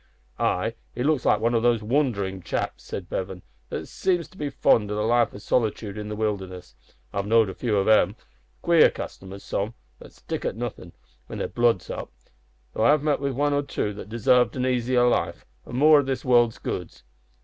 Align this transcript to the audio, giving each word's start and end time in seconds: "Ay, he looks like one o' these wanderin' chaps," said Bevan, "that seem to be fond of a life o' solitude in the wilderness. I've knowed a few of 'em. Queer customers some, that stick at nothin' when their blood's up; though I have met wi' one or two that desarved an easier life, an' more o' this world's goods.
"Ay, 0.39 0.73
he 0.95 1.03
looks 1.03 1.25
like 1.25 1.39
one 1.39 1.53
o' 1.53 1.59
these 1.61 1.83
wanderin' 1.83 2.41
chaps," 2.41 2.85
said 2.85 3.07
Bevan, 3.07 3.43
"that 3.69 3.87
seem 3.87 4.23
to 4.23 4.35
be 4.35 4.49
fond 4.49 4.89
of 4.89 4.97
a 4.97 5.03
life 5.03 5.31
o' 5.31 5.37
solitude 5.37 5.95
in 5.95 6.09
the 6.09 6.15
wilderness. 6.15 6.73
I've 7.13 7.27
knowed 7.27 7.49
a 7.49 7.53
few 7.53 7.77
of 7.77 7.87
'em. 7.87 8.15
Queer 8.63 8.89
customers 8.89 9.43
some, 9.43 9.75
that 9.99 10.11
stick 10.11 10.43
at 10.43 10.55
nothin' 10.55 10.93
when 11.27 11.37
their 11.37 11.47
blood's 11.49 11.91
up; 11.91 12.11
though 12.73 12.83
I 12.85 12.89
have 12.89 13.03
met 13.03 13.19
wi' 13.19 13.29
one 13.29 13.53
or 13.53 13.61
two 13.61 13.93
that 13.93 14.09
desarved 14.09 14.55
an 14.55 14.65
easier 14.65 15.07
life, 15.07 15.45
an' 15.67 15.75
more 15.75 15.99
o' 15.99 16.03
this 16.03 16.25
world's 16.25 16.57
goods. 16.57 17.03